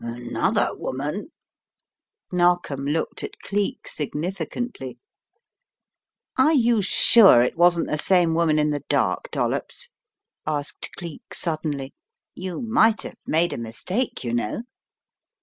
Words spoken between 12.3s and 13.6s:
"you might have made a